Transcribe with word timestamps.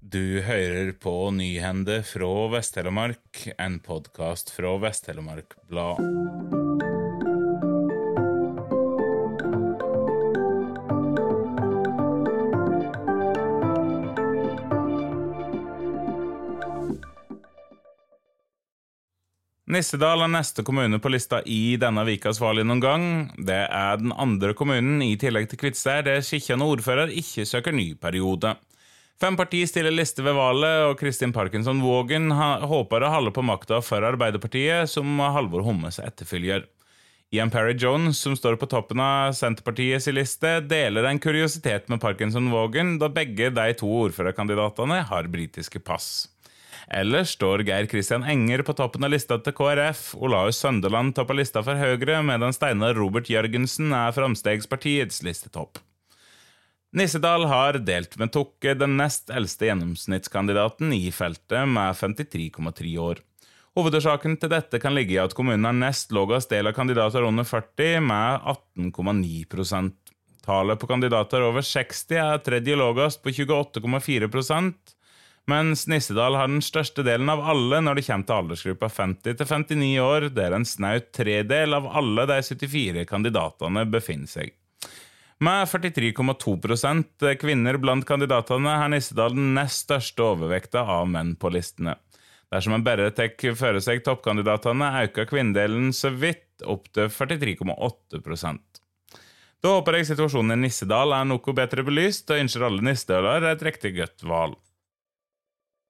Du 0.00 0.40
hører 0.40 0.94
på 0.96 1.12
Nyhende 1.30 1.98
fra 2.08 2.28
Vest-Telemark, 2.48 3.42
en 3.60 3.74
podkast 3.84 4.48
fra 4.48 4.70
Vest-Telemark 4.80 5.52
Blad. 5.68 6.00
Nissedal 19.68 20.24
er 20.24 20.32
neste 20.32 20.64
kommune 20.64 20.96
på 20.96 21.12
lista 21.12 21.42
i 21.44 21.76
denne 21.76 22.06
vikas 22.08 22.40
valg 22.40 22.64
noen 22.64 22.80
gang. 22.80 23.06
Det 23.36 23.60
er 23.68 24.00
den 24.00 24.16
andre 24.16 24.56
kommunen, 24.56 25.04
i 25.04 25.12
tillegg 25.20 25.52
til 25.52 25.60
Kvitsær, 25.60 26.00
der 26.08 26.24
skikkende 26.24 26.72
ordfører 26.72 27.12
ikke 27.12 27.44
søker 27.44 27.76
ny 27.76 27.92
periode. 28.00 28.56
Fem 29.20 29.36
partier 29.36 29.68
stiller 29.68 29.92
liste 29.92 30.24
ved 30.24 30.32
valget, 30.32 30.86
og 30.88 30.94
Kristin 30.96 31.32
Parkinson 31.36 31.82
Vågen 31.84 32.30
håper 32.32 33.04
å 33.04 33.10
holde 33.12 33.32
på 33.36 33.44
makta 33.44 33.82
for 33.84 34.00
Arbeiderpartiet, 34.08 34.88
som 34.88 35.20
Halvor 35.20 35.66
Hommes 35.66 36.00
etterfølger. 36.00 36.64
Ian 37.30 37.52
Perry 37.52 37.74
Jones, 37.78 38.18
som 38.18 38.32
står 38.34 38.56
på 38.56 38.66
toppen 38.72 39.02
av 39.04 39.34
Senterpartiets 39.36 40.08
liste, 40.10 40.54
deler 40.64 41.04
en 41.06 41.20
kuriositet 41.20 41.92
med 41.92 42.00
Parkinson 42.00 42.48
Vågen, 42.50 42.96
da 42.98 43.10
begge 43.12 43.52
de 43.52 43.66
to 43.76 43.90
ordførerkandidatene 44.06 45.02
har 45.12 45.28
britiske 45.28 45.84
pass. 45.84 46.30
Ellers 46.88 47.36
står 47.36 47.66
Geir 47.68 47.86
Kristian 47.92 48.24
Enger 48.24 48.64
på 48.64 48.72
toppen 48.80 49.04
av 49.04 49.12
lista 49.12 49.36
til 49.38 49.54
KrF, 49.54 50.14
Olaus 50.16 50.58
Sønderland 50.64 51.12
topper 51.14 51.36
lista 51.38 51.60
for 51.62 51.76
Høyre, 51.76 52.22
medan 52.24 52.56
Steinar 52.56 52.96
Robert 52.96 53.28
Jørgensen 53.30 53.92
er 53.92 54.16
Framstegspartiets 54.16 55.20
listetopp. 55.28 55.84
Nissedal 56.90 57.44
har 57.46 57.76
delt 57.86 58.16
med 58.18 58.32
Tukke 58.34 58.74
den 58.74 58.96
nest 58.98 59.30
eldste 59.30 59.68
gjennomsnittskandidaten 59.68 60.90
i 60.96 61.12
feltet, 61.14 61.68
med 61.70 61.94
53,3 61.94 62.94
år. 62.98 63.20
Hovedårsaken 63.78 64.34
til 64.42 64.50
dette 64.50 64.80
kan 64.82 64.96
ligge 64.96 65.14
i 65.14 65.20
at 65.22 65.36
kommunen 65.38 65.68
har 65.68 65.76
nest 65.76 66.10
lavest 66.10 66.50
del 66.50 66.66
av 66.66 66.74
kandidater 66.74 67.22
under 67.22 67.46
40, 67.46 68.00
med 68.02 68.48
18,9% 68.82 69.94
Tallet 70.40 70.80
på 70.80 70.88
kandidater 70.88 71.44
over 71.44 71.62
60 71.62 72.16
er 72.16 72.40
tredje 72.42 72.74
lavest, 72.80 73.22
på 73.22 73.30
28,4% 73.38 74.96
mens 75.50 75.86
Nissedal 75.90 76.36
har 76.38 76.48
den 76.50 76.62
største 76.62 77.02
delen 77.06 77.30
av 77.32 77.42
alle 77.52 77.80
når 77.82 77.98
det 77.98 78.06
kommer 78.06 78.26
til 78.28 78.36
aldersgruppa 78.36 78.90
50 78.92 79.38
til 79.40 79.48
59 79.48 79.90
år, 80.04 80.28
der 80.36 80.54
en 80.54 80.66
snaut 80.68 81.10
tredel 81.16 81.74
av 81.74 81.88
alle 82.00 82.26
de 82.30 82.38
74 82.46 83.06
kandidatene 83.08 83.86
befinner 83.90 84.30
seg. 84.30 84.52
Med 85.40 85.68
43,2% 85.72 87.30
kvinner 87.40 87.78
blant 87.80 88.04
kandidatene 88.04 88.74
har 88.76 88.90
Nissedal 88.92 89.32
den 89.32 89.54
nest 89.56 89.86
største 89.86 90.26
overvekta 90.34 90.82
av 90.84 91.06
menn 91.08 91.32
på 91.40 91.48
listene. 91.54 91.94
Dersom 92.52 92.74
en 92.76 92.84
bare 92.84 93.06
tar 93.16 93.32
for 93.56 93.78
seg 93.80 94.02
toppkandidatene, 94.04 94.90
øker 95.06 95.28
kvinnedelen 95.30 95.94
så 95.96 96.10
vidt 96.12 96.60
opp 96.68 96.90
til 96.92 97.08
43,8 97.08 98.58
Da 99.62 99.72
håper 99.78 99.96
jeg 99.96 100.10
situasjonen 100.10 100.58
i 100.58 100.66
Nissedal 100.66 101.16
er 101.16 101.24
noe 101.24 101.56
bedre 101.56 101.86
belyst, 101.88 102.28
og 102.28 102.42
ønsker 102.44 102.66
alle 102.66 102.84
nissedaler 102.84 103.48
et 103.54 103.64
riktig 103.64 103.94
godt 103.96 104.26
valg. 104.28 104.60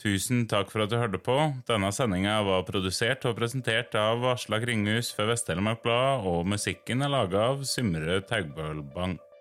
Tusen 0.00 0.46
takk 0.48 0.72
for 0.72 0.86
at 0.86 0.90
du 0.90 0.96
hørte 0.96 1.20
på. 1.20 1.36
Denne 1.68 1.92
sendinga 1.92 2.40
var 2.48 2.64
produsert 2.64 3.28
og 3.28 3.36
presentert 3.36 3.92
av 3.92 4.24
Aslak 4.32 4.64
Ringhus 4.64 5.12
for 5.12 5.28
Vest-Telemark 5.28 5.84
Blad, 5.84 6.24
og 6.24 6.48
musikken 6.48 7.04
er 7.04 7.12
laga 7.12 7.50
av 7.52 7.68
Symre 7.68 8.22
Taugbølbank. 8.24 9.33